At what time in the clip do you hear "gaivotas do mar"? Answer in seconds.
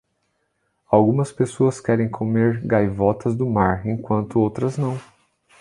2.65-3.85